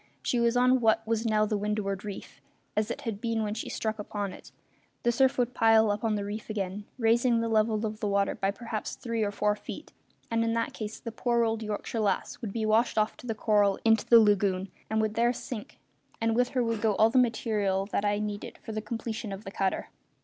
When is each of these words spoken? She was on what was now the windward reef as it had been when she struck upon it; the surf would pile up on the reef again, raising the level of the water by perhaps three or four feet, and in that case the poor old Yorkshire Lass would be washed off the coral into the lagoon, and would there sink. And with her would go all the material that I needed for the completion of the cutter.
She 0.23 0.39
was 0.39 0.57
on 0.57 0.81
what 0.81 1.05
was 1.05 1.27
now 1.27 1.45
the 1.45 1.59
windward 1.59 2.03
reef 2.03 2.41
as 2.75 2.89
it 2.89 3.01
had 3.01 3.21
been 3.21 3.43
when 3.43 3.53
she 3.53 3.69
struck 3.69 3.99
upon 3.99 4.33
it; 4.33 4.51
the 5.03 5.11
surf 5.11 5.37
would 5.37 5.53
pile 5.53 5.91
up 5.91 6.03
on 6.03 6.15
the 6.15 6.25
reef 6.25 6.49
again, 6.49 6.85
raising 6.97 7.39
the 7.39 7.47
level 7.47 7.85
of 7.85 7.99
the 7.99 8.07
water 8.07 8.33
by 8.33 8.49
perhaps 8.49 8.95
three 8.95 9.21
or 9.21 9.29
four 9.29 9.55
feet, 9.55 9.93
and 10.31 10.43
in 10.43 10.53
that 10.53 10.73
case 10.73 10.99
the 10.99 11.11
poor 11.11 11.43
old 11.43 11.61
Yorkshire 11.61 11.99
Lass 11.99 12.41
would 12.41 12.51
be 12.51 12.65
washed 12.65 12.97
off 12.97 13.15
the 13.17 13.35
coral 13.35 13.77
into 13.85 14.07
the 14.07 14.19
lagoon, 14.19 14.71
and 14.89 15.01
would 15.01 15.13
there 15.13 15.31
sink. 15.33 15.77
And 16.19 16.35
with 16.35 16.49
her 16.57 16.63
would 16.63 16.81
go 16.81 16.95
all 16.95 17.11
the 17.11 17.19
material 17.19 17.85
that 17.91 18.03
I 18.03 18.17
needed 18.17 18.57
for 18.57 18.71
the 18.71 18.81
completion 18.81 19.31
of 19.31 19.43
the 19.43 19.51
cutter. 19.51 19.89